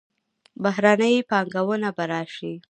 بهرنۍ 0.63 1.15
پانګونه 1.29 1.89
به 1.95 2.03
راشي. 2.11 2.53